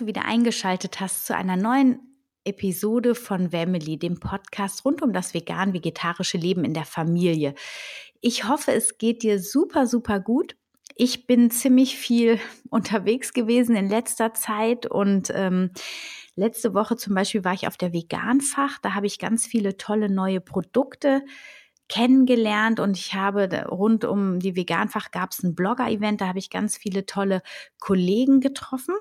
[0.00, 2.00] Du wieder eingeschaltet hast zu einer neuen
[2.44, 7.54] Episode von Family, dem Podcast rund um das vegan-vegetarische Leben in der Familie.
[8.20, 10.56] Ich hoffe, es geht dir super, super gut.
[10.94, 12.38] Ich bin ziemlich viel
[12.70, 15.70] unterwegs gewesen in letzter Zeit und ähm,
[16.34, 18.78] letzte Woche zum Beispiel war ich auf der Veganfach.
[18.82, 21.22] Da habe ich ganz viele tolle neue Produkte
[21.88, 26.50] kennengelernt und ich habe rund um die Veganfach gab es ein Blogger-Event, da habe ich
[26.50, 27.42] ganz viele tolle
[27.78, 28.94] Kollegen getroffen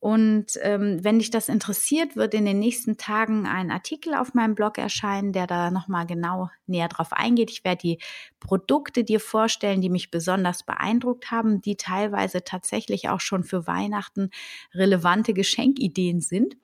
[0.00, 4.54] und ähm, wenn dich das interessiert, wird in den nächsten Tagen ein Artikel auf meinem
[4.54, 7.50] Blog erscheinen, der da nochmal genau näher drauf eingeht.
[7.50, 7.98] Ich werde die
[8.40, 14.30] Produkte dir vorstellen, die mich besonders beeindruckt haben, die teilweise tatsächlich auch schon für Weihnachten
[14.72, 16.56] relevante Geschenkideen sind.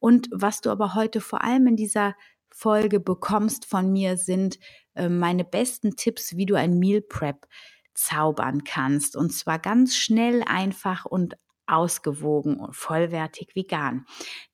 [0.00, 2.16] Und was du aber heute vor allem in dieser
[2.50, 4.58] Folge bekommst von mir, sind
[4.96, 7.46] äh, meine besten Tipps, wie du ein Meal Prep
[7.94, 9.16] zaubern kannst.
[9.16, 14.06] Und zwar ganz schnell, einfach und ausgewogen und vollwertig vegan.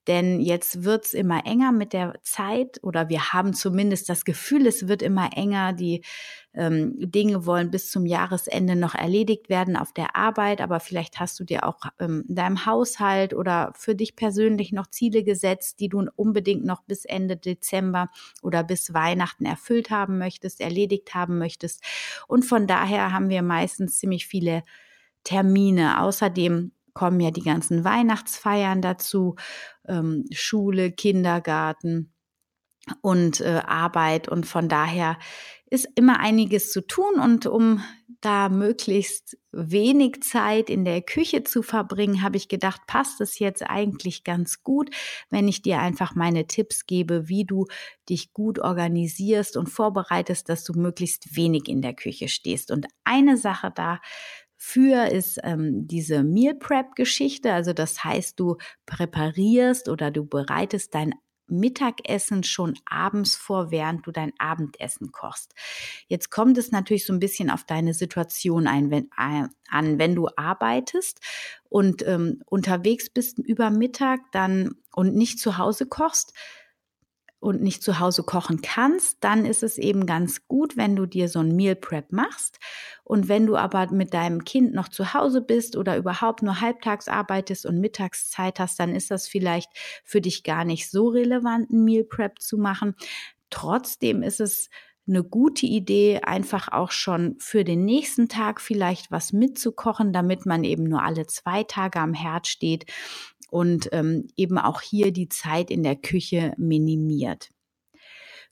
[0.06, 4.88] Denn jetzt wird's immer enger mit der Zeit oder wir haben zumindest das Gefühl, es
[4.88, 5.74] wird immer enger.
[5.74, 6.02] Die
[6.54, 11.38] ähm, Dinge wollen bis zum Jahresende noch erledigt werden auf der Arbeit, aber vielleicht hast
[11.38, 15.90] du dir auch ähm, in deinem Haushalt oder für dich persönlich noch Ziele gesetzt, die
[15.90, 18.08] du unbedingt noch bis Ende Dezember
[18.42, 21.84] oder bis Weihnachten erfüllt haben möchtest, erledigt haben möchtest.
[22.28, 24.62] Und von daher haben wir meistens ziemlich viele
[25.22, 26.00] Termine.
[26.00, 29.36] Außerdem kommen ja die ganzen Weihnachtsfeiern dazu,
[29.86, 32.12] ähm, Schule, Kindergarten
[33.02, 34.28] und äh, Arbeit.
[34.28, 35.16] Und von daher
[35.70, 37.20] ist immer einiges zu tun.
[37.22, 37.84] Und um
[38.20, 43.62] da möglichst wenig Zeit in der Küche zu verbringen, habe ich gedacht, passt es jetzt
[43.62, 44.90] eigentlich ganz gut,
[45.30, 47.66] wenn ich dir einfach meine Tipps gebe, wie du
[48.08, 52.72] dich gut organisierst und vorbereitest, dass du möglichst wenig in der Küche stehst.
[52.72, 54.00] Und eine Sache da
[54.60, 57.52] für ist ähm, diese Meal Prep Geschichte.
[57.52, 61.14] Also das heißt, du präparierst oder du bereitest dein
[61.46, 65.54] Mittagessen schon abends vor, während du dein Abendessen kochst.
[66.08, 70.14] Jetzt kommt es natürlich so ein bisschen auf deine Situation ein, wenn, äh, an, wenn
[70.14, 71.20] du arbeitest
[71.68, 76.34] und ähm, unterwegs bist über Mittag dann und nicht zu Hause kochst,
[77.40, 81.28] und nicht zu Hause kochen kannst, dann ist es eben ganz gut, wenn du dir
[81.28, 82.58] so ein Meal Prep machst.
[83.04, 87.06] Und wenn du aber mit deinem Kind noch zu Hause bist oder überhaupt nur halbtags
[87.06, 89.70] arbeitest und Mittagszeit hast, dann ist das vielleicht
[90.04, 92.94] für dich gar nicht so relevant, ein Meal Prep zu machen.
[93.50, 94.68] Trotzdem ist es
[95.06, 100.64] eine gute Idee, einfach auch schon für den nächsten Tag vielleicht was mitzukochen, damit man
[100.64, 102.84] eben nur alle zwei Tage am Herd steht
[103.50, 107.50] und ähm, eben auch hier die Zeit in der Küche minimiert.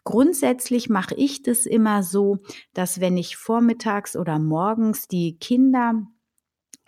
[0.05, 2.39] Grundsätzlich mache ich das immer so,
[2.75, 6.07] dass wenn ich vormittags oder morgens die Kinder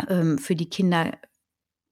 [0.08, 1.18] ähm, für die Kinder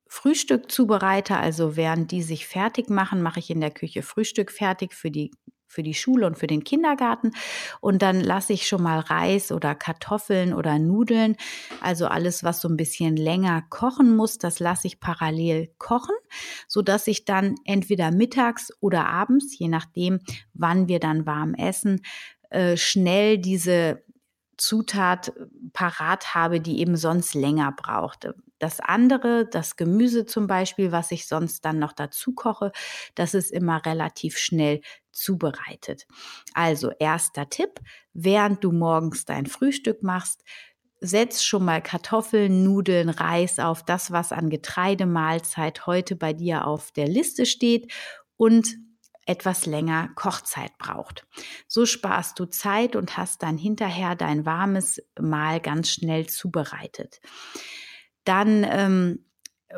[0.09, 4.95] Frühstück zubereite, also während die sich fertig machen, mache ich in der Küche Frühstück fertig
[4.95, 5.33] für die
[5.67, 7.33] für die Schule und für den Kindergarten.
[7.81, 11.37] Und dann lasse ich schon mal Reis oder Kartoffeln oder Nudeln,
[11.81, 16.15] also alles, was so ein bisschen länger kochen muss, das lasse ich parallel kochen,
[16.69, 20.21] so dass ich dann entweder mittags oder abends, je nachdem,
[20.55, 22.01] wann wir dann warm essen,
[22.51, 24.05] äh, schnell diese
[24.57, 25.33] Zutat
[25.73, 28.29] parat habe, die eben sonst länger braucht.
[28.59, 32.73] Das andere, das Gemüse zum Beispiel, was ich sonst dann noch dazu koche,
[33.15, 34.81] das ist immer relativ schnell
[35.13, 36.07] zubereitet.
[36.55, 37.81] Also erster Tipp,
[38.13, 40.43] während du morgens dein Frühstück machst,
[41.01, 46.93] setz schon mal Kartoffeln, Nudeln, Reis auf das, was an Getreidemahlzeit heute bei dir auf
[46.93, 47.93] der Liste steht
[48.37, 48.77] und
[49.27, 51.27] etwas länger Kochzeit braucht.
[51.67, 57.21] So sparst du Zeit und hast dann hinterher dein warmes Mahl ganz schnell zubereitet.
[58.27, 59.27] Dann ähm,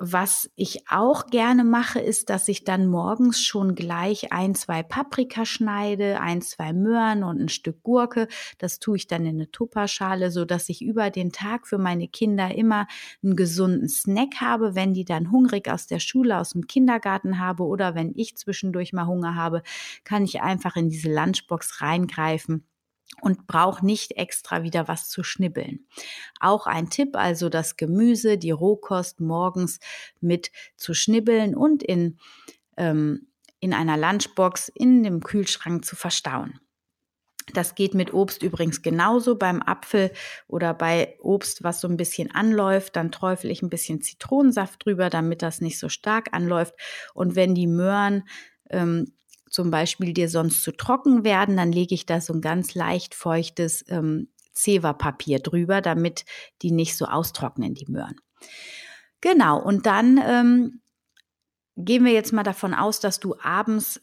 [0.01, 5.47] was ich auch gerne mache, ist, dass ich dann morgens schon gleich ein, zwei Paprika
[5.47, 8.29] schneide, ein, zwei Möhren und ein Stück Gurke.
[8.59, 12.07] Das tue ich dann in eine Tupperschale, so dass ich über den Tag für meine
[12.07, 12.87] Kinder immer
[13.23, 17.65] einen gesunden Snack habe, wenn die dann hungrig aus der Schule, aus dem Kindergarten habe
[17.65, 19.63] oder wenn ich zwischendurch mal Hunger habe,
[20.05, 22.67] kann ich einfach in diese Lunchbox reingreifen
[23.21, 25.87] und braucht nicht extra wieder was zu schnibbeln.
[26.41, 29.81] Auch ein Tipp, also das Gemüse, die Rohkost morgens
[30.21, 32.19] mit zu schnibbeln und in,
[32.77, 33.29] ähm,
[33.61, 36.61] in einer Lunchbox in dem Kühlschrank zu verstauen.
[37.55, 39.37] Das geht mit Obst übrigens genauso.
[39.37, 40.13] Beim Apfel
[40.47, 45.11] oder bei Obst, was so ein bisschen anläuft, dann träufel ich ein bisschen Zitronensaft drüber,
[45.11, 46.75] damit das nicht so stark anläuft.
[47.15, 48.29] Und wenn die Möhren
[48.71, 49.15] ähm,
[49.51, 53.15] zum Beispiel dir sonst zu trocken werden, dann lege ich da so ein ganz leicht
[53.15, 56.25] feuchtes ähm, Zewa-Papier drüber, damit
[56.63, 58.17] die nicht so austrocknen, die Möhren.
[59.21, 60.81] Genau, und dann ähm,
[61.77, 64.01] gehen wir jetzt mal davon aus, dass du abends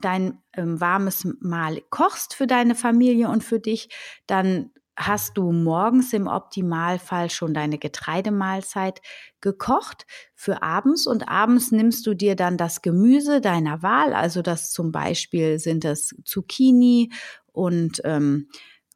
[0.00, 3.88] dein ähm, warmes Mahl kochst für deine Familie und für dich,
[4.26, 9.00] dann hast du morgens im Optimalfall schon deine Getreidemahlzeit
[9.40, 14.72] gekocht für abends und abends nimmst du dir dann das Gemüse deiner Wahl, also das
[14.72, 17.12] zum Beispiel sind das Zucchini
[17.52, 18.48] und, ähm,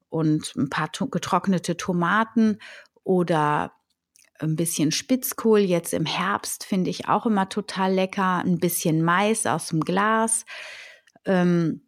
[0.09, 2.59] und ein paar getrocknete Tomaten
[3.05, 3.73] oder
[4.41, 5.61] ein bisschen Spitzkohl.
[5.61, 8.39] Jetzt im Herbst finde ich auch immer total lecker.
[8.39, 10.45] Ein bisschen Mais aus dem Glas.
[11.25, 11.83] Ähm,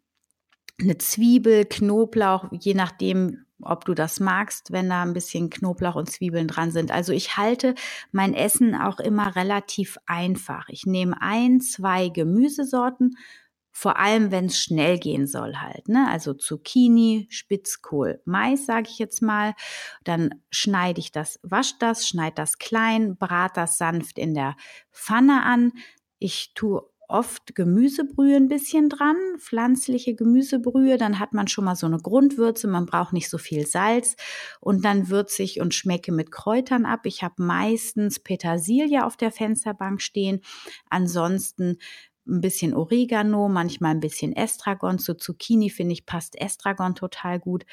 [0.79, 6.09] eine Zwiebel, Knoblauch, je nachdem, ob du das magst, wenn da ein bisschen Knoblauch und
[6.09, 6.91] Zwiebeln dran sind.
[6.91, 7.75] Also ich halte
[8.11, 10.67] mein Essen auch immer relativ einfach.
[10.69, 13.15] Ich nehme ein, zwei Gemüsesorten,
[13.71, 15.89] vor allem wenn es schnell gehen soll halt.
[15.89, 16.07] Ne?
[16.09, 19.53] Also Zucchini, Spitzkohl, Mais, sage ich jetzt mal.
[20.03, 24.55] Dann schneide ich das, wasche das, schneide das klein, brate das sanft in der
[24.91, 25.73] Pfanne an.
[26.19, 31.85] Ich tue oft Gemüsebrühe ein bisschen dran, pflanzliche Gemüsebrühe, dann hat man schon mal so
[31.85, 34.15] eine Grundwürze, man braucht nicht so viel Salz
[34.59, 37.01] und dann würze ich und schmecke mit Kräutern ab.
[37.05, 40.41] Ich habe meistens Petersilie auf der Fensterbank stehen,
[40.89, 41.77] ansonsten
[42.27, 44.99] ein bisschen Oregano, manchmal ein bisschen Estragon.
[44.99, 47.65] Zu Zucchini finde ich passt Estragon total gut.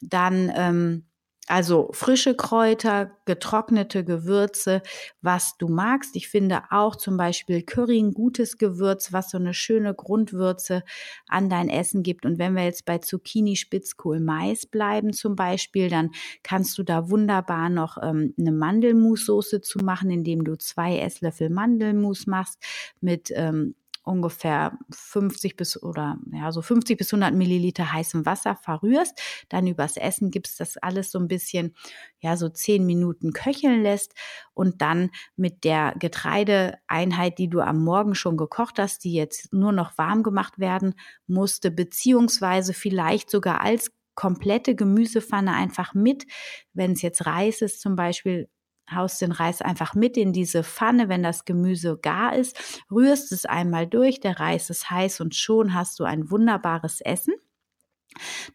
[0.00, 1.04] Dann ähm,
[1.48, 4.80] also frische Kräuter, getrocknete Gewürze,
[5.22, 6.14] was du magst.
[6.14, 10.84] Ich finde auch zum Beispiel Curry ein gutes Gewürz, was so eine schöne Grundwürze
[11.26, 12.24] an dein Essen gibt.
[12.24, 16.10] Und wenn wir jetzt bei Zucchini, Spitzkohl, Mais bleiben zum Beispiel, dann
[16.44, 22.28] kannst du da wunderbar noch ähm, eine Mandelmussoße zu machen, indem du zwei Esslöffel Mandelmus
[22.28, 22.62] machst
[23.00, 29.20] mit ähm, ungefähr 50 bis oder ja, so 50 bis 100 Milliliter heißem Wasser verrührst,
[29.48, 31.74] dann übers Essen gibst, das alles so ein bisschen,
[32.18, 34.14] ja, so 10 Minuten köcheln lässt
[34.54, 39.72] und dann mit der Getreideeinheit, die du am Morgen schon gekocht hast, die jetzt nur
[39.72, 40.94] noch warm gemacht werden
[41.26, 46.26] musste, beziehungsweise vielleicht sogar als komplette Gemüsepfanne einfach mit,
[46.74, 48.48] wenn es jetzt Reis ist zum Beispiel,
[48.94, 53.44] haust den Reis einfach mit in diese Pfanne, wenn das Gemüse gar ist, rührst es
[53.44, 57.34] einmal durch, der Reis ist heiß und schon hast du ein wunderbares Essen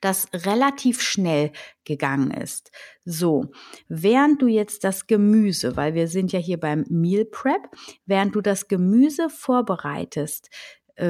[0.01, 1.51] das relativ schnell
[1.83, 2.71] gegangen ist.
[3.05, 3.51] So,
[3.87, 7.61] während du jetzt das Gemüse, weil wir sind ja hier beim Meal Prep,
[8.05, 10.49] während du das Gemüse vorbereitest,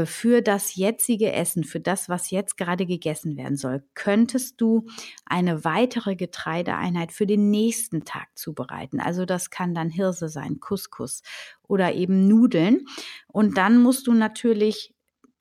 [0.05, 4.85] für das jetzige Essen, für das, was jetzt gerade gegessen werden soll, könntest du
[5.25, 8.99] eine weitere Getreideeinheit für den nächsten Tag zubereiten.
[8.99, 11.23] Also das kann dann Hirse sein, Couscous
[11.67, 12.85] oder eben Nudeln.
[13.27, 14.93] Und dann musst du natürlich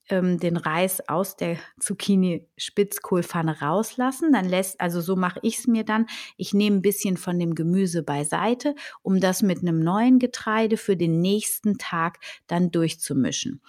[0.08, 4.32] ähm, den Reis aus der Zucchini-Spitzkohlpfanne rauslassen.
[4.32, 6.06] Dann lässt, also so mache ich es mir dann.
[6.36, 10.96] Ich nehme ein bisschen von dem Gemüse beiseite, um das mit einem neuen Getreide für
[10.96, 13.60] den nächsten Tag dann durchzumischen.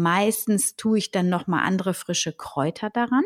[0.00, 3.24] Meistens tue ich dann noch mal andere frische Kräuter daran.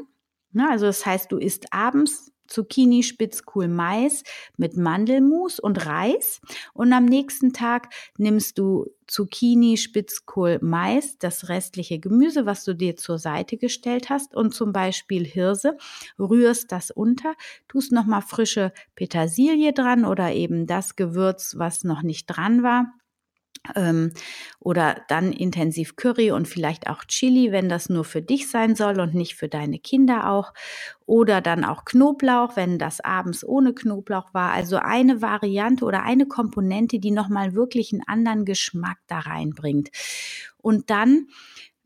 [0.70, 4.24] also das heißt, du isst abends Zucchini, Spitzkohl, Mais
[4.56, 6.40] mit Mandelmus und Reis
[6.72, 12.96] und am nächsten Tag nimmst du Zucchini, Spitzkohl, Mais, das restliche Gemüse, was du dir
[12.96, 15.76] zur Seite gestellt hast und zum Beispiel Hirse,
[16.18, 17.34] rührst das unter,
[17.68, 22.92] tust nochmal frische Petersilie dran oder eben das Gewürz, was noch nicht dran war
[23.74, 24.12] ähm,
[24.60, 29.00] oder dann intensiv Curry und vielleicht auch Chili, wenn das nur für dich sein soll
[29.00, 30.52] und nicht für deine Kinder auch.
[31.06, 34.52] Oder dann auch Knoblauch, wenn das abends ohne Knoblauch war.
[34.52, 39.90] Also eine Variante oder eine Komponente, die nochmal wirklich einen anderen Geschmack da reinbringt.
[40.58, 41.28] Und dann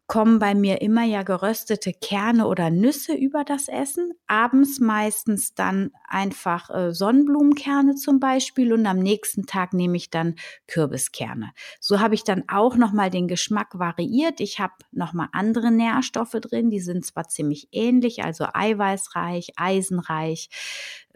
[0.09, 4.15] kommen bei mir immer ja geröstete Kerne oder Nüsse über das Essen.
[4.27, 10.37] Abends meistens dann einfach äh, Sonnenblumenkerne zum Beispiel und am nächsten Tag nehme ich dann
[10.67, 11.51] Kürbiskerne.
[11.79, 14.41] So habe ich dann auch nochmal den Geschmack variiert.
[14.41, 20.49] Ich habe nochmal andere Nährstoffe drin, die sind zwar ziemlich ähnlich, also eiweißreich, eisenreich,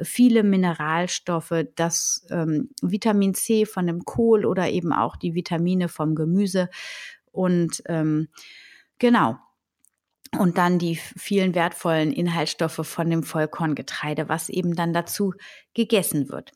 [0.02, 6.14] viele Mineralstoffe, das ähm, Vitamin C von dem Kohl oder eben auch die Vitamine vom
[6.14, 6.68] Gemüse
[7.32, 8.28] und ähm,
[9.02, 9.36] Genau.
[10.38, 15.34] und dann die vielen wertvollen Inhaltsstoffe von dem Vollkorngetreide, was eben dann dazu
[15.74, 16.52] gegessen wird.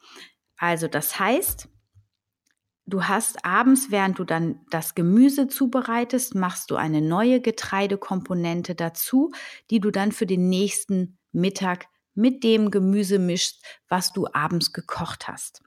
[0.57, 1.69] Also das heißt,
[2.87, 9.33] du hast abends, während du dann das Gemüse zubereitest, machst du eine neue Getreidekomponente dazu,
[9.71, 15.27] die du dann für den nächsten Mittag mit dem Gemüse mischst, was du abends gekocht
[15.27, 15.63] hast.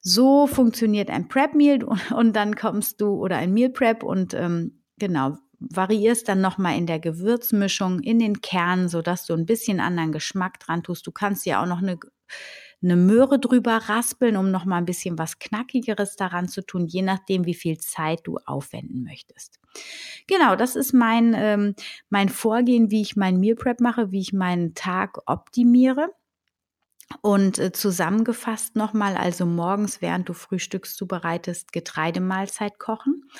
[0.00, 1.82] So funktioniert ein Prep Meal
[2.14, 6.86] und dann kommst du oder ein Meal Prep und ähm, genau variierst dann nochmal in
[6.86, 11.06] der Gewürzmischung, in den Kernen, sodass du ein bisschen anderen Geschmack dran tust.
[11.06, 11.98] Du kannst ja auch noch eine,
[12.82, 17.46] eine Möhre drüber raspeln, um nochmal ein bisschen was Knackigeres daran zu tun, je nachdem,
[17.46, 19.58] wie viel Zeit du aufwenden möchtest.
[20.26, 21.74] Genau, das ist mein, ähm,
[22.10, 26.10] mein Vorgehen, wie ich mein Meal Prep mache, wie ich meinen Tag optimiere.
[27.20, 33.30] Und äh, zusammengefasst nochmal, also morgens, während du Frühstücks zubereitest, Getreidemahlzeit kochen.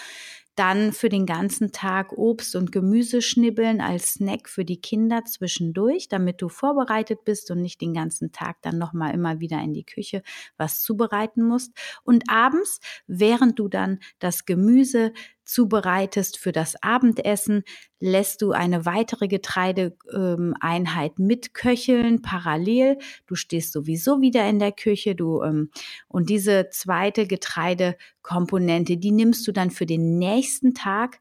[0.57, 6.09] Dann für den ganzen Tag Obst und Gemüse schnibbeln als Snack für die Kinder zwischendurch,
[6.09, 9.85] damit du vorbereitet bist und nicht den ganzen Tag dann nochmal immer wieder in die
[9.85, 10.23] Küche
[10.57, 11.73] was zubereiten musst.
[12.05, 15.13] Und abends, während du dann das Gemüse
[15.45, 17.63] zubereitest für das Abendessen,
[18.01, 22.99] lässt du eine weitere Getreideeinheit ähm, mitköcheln, parallel.
[23.27, 25.71] Du stehst sowieso wieder in der Küche, du, ähm,
[26.09, 31.21] und diese zweite Getreidekomponente, die nimmst du dann für den nächsten Tag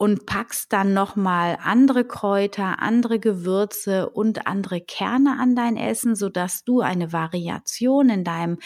[0.00, 6.64] und packst dann nochmal andere Kräuter, andere Gewürze und andere Kerne an dein Essen, sodass
[6.64, 8.56] du eine Variation in deinem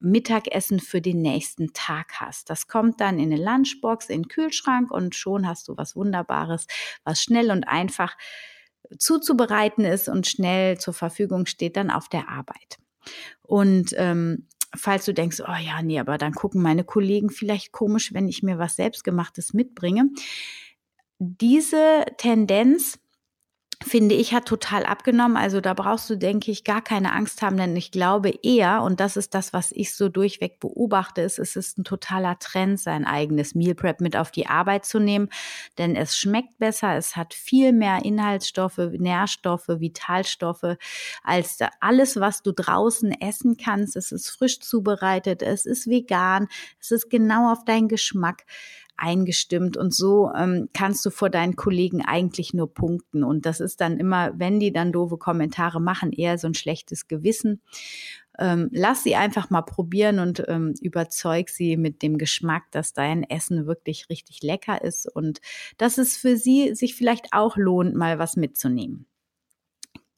[0.00, 2.50] Mittagessen für den nächsten Tag hast.
[2.50, 6.66] Das kommt dann in eine Lunchbox, in den Kühlschrank und schon hast du was Wunderbares,
[7.04, 8.16] was schnell und einfach
[8.98, 12.78] zuzubereiten ist und schnell zur Verfügung steht dann auf der Arbeit.
[13.42, 18.12] Und ähm, falls du denkst, oh ja, nee, aber dann gucken meine Kollegen vielleicht komisch,
[18.12, 20.08] wenn ich mir was selbstgemachtes mitbringe.
[21.18, 22.98] Diese Tendenz
[23.82, 25.38] finde ich, hat total abgenommen.
[25.38, 29.00] Also da brauchst du, denke ich, gar keine Angst haben, denn ich glaube eher, und
[29.00, 33.06] das ist das, was ich so durchweg beobachte, ist, es ist ein totaler Trend, sein
[33.06, 35.30] eigenes Meal Prep mit auf die Arbeit zu nehmen,
[35.78, 40.76] denn es schmeckt besser, es hat viel mehr Inhaltsstoffe, Nährstoffe, Vitalstoffe
[41.22, 43.96] als alles, was du draußen essen kannst.
[43.96, 48.44] Es ist frisch zubereitet, es ist vegan, es ist genau auf deinen Geschmack
[49.00, 53.24] eingestimmt und so ähm, kannst du vor deinen Kollegen eigentlich nur punkten.
[53.24, 57.08] Und das ist dann immer, wenn die dann doofe Kommentare machen, eher so ein schlechtes
[57.08, 57.62] Gewissen.
[58.38, 63.24] Ähm, lass sie einfach mal probieren und ähm, überzeug sie mit dem Geschmack, dass dein
[63.24, 65.40] Essen wirklich richtig lecker ist und
[65.76, 69.06] dass es für sie sich vielleicht auch lohnt, mal was mitzunehmen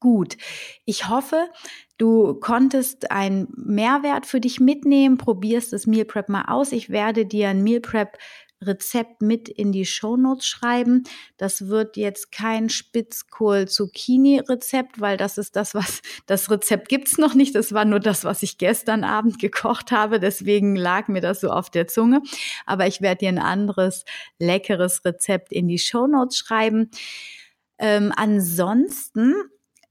[0.03, 0.37] gut.
[0.85, 1.49] Ich hoffe,
[1.97, 6.73] du konntest einen Mehrwert für dich mitnehmen, probierst das Meal Prep mal aus.
[6.73, 8.19] Ich werde dir ein Meal Prep
[8.67, 11.05] Rezept mit in die Shownotes schreiben.
[11.37, 17.55] Das wird jetzt kein Spitzkohl-Zucchini-Rezept, weil das ist das, was das Rezept gibt's noch nicht.
[17.55, 20.19] Das war nur das, was ich gestern Abend gekocht habe.
[20.21, 22.23] Deswegen lag mir das so auf der Zunge.
[22.67, 24.05] Aber ich werde dir ein anderes
[24.39, 26.91] leckeres Rezept in die Shownotes schreiben.
[27.79, 29.35] Ähm, ansonsten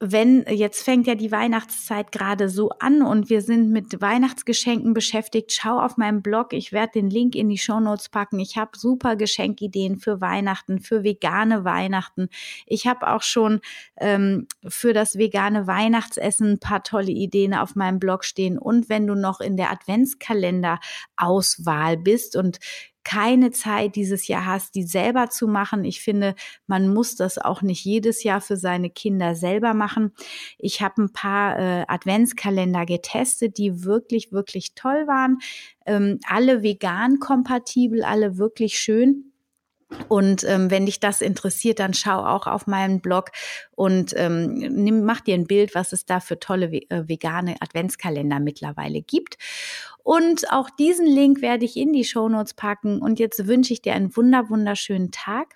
[0.03, 5.53] wenn jetzt fängt ja die Weihnachtszeit gerade so an und wir sind mit Weihnachtsgeschenken beschäftigt,
[5.53, 6.53] schau auf meinem Blog.
[6.53, 8.39] Ich werde den Link in die Show Notes packen.
[8.39, 12.29] Ich habe super Geschenkideen für Weihnachten, für vegane Weihnachten.
[12.65, 13.61] Ich habe auch schon
[13.97, 18.57] ähm, für das vegane Weihnachtsessen ein paar tolle Ideen auf meinem Blog stehen.
[18.57, 22.57] Und wenn du noch in der Adventskalender-Auswahl bist und
[23.03, 25.85] keine Zeit dieses Jahr hast, die selber zu machen.
[25.85, 26.35] Ich finde,
[26.67, 30.13] man muss das auch nicht jedes Jahr für seine Kinder selber machen.
[30.57, 35.39] Ich habe ein paar äh, Adventskalender getestet, die wirklich, wirklich toll waren.
[35.85, 39.31] Ähm, alle vegan kompatibel, alle wirklich schön.
[40.07, 43.31] Und ähm, wenn dich das interessiert, dann schau auch auf meinen Blog
[43.71, 48.39] und ähm, nimm, mach dir ein Bild, was es da für tolle äh, vegane Adventskalender
[48.39, 49.37] mittlerweile gibt.
[50.03, 53.01] Und auch diesen Link werde ich in die Show Notes packen.
[53.01, 55.55] Und jetzt wünsche ich dir einen wunder wunderschönen Tag.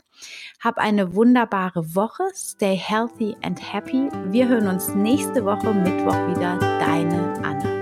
[0.63, 2.23] Hab eine wunderbare Woche.
[2.33, 4.09] Stay healthy and happy.
[4.31, 6.57] Wir hören uns nächste Woche Mittwoch wieder.
[6.59, 7.75] Deine Anna.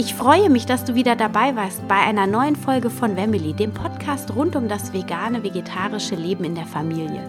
[0.00, 3.74] Ich freue mich, dass du wieder dabei warst bei einer neuen Folge von Wemily, dem
[3.74, 7.28] Podcast rund um das vegane, vegetarische Leben in der Familie.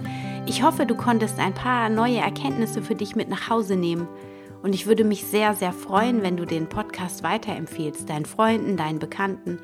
[0.51, 4.10] Ich hoffe, du konntest ein paar neue Erkenntnisse für dich mit nach Hause nehmen.
[4.62, 9.00] Und ich würde mich sehr, sehr freuen, wenn du den Podcast weiterempfehlst, deinen Freunden, deinen
[9.00, 9.60] Bekannten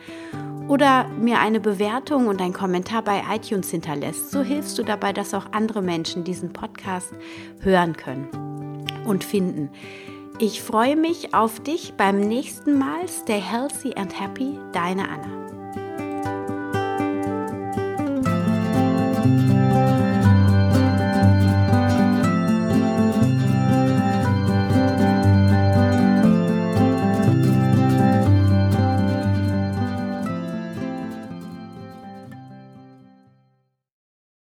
[0.70, 4.32] oder mir eine Bewertung und einen Kommentar bei iTunes hinterlässt.
[4.32, 7.12] So hilfst du dabei, dass auch andere Menschen diesen Podcast
[7.60, 9.70] hören können und finden.
[10.39, 13.10] Ich freue mich auf dich beim nächsten Mal.
[13.10, 15.47] Stay healthy and happy, deine Anna.